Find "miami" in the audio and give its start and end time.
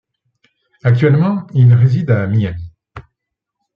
2.25-2.73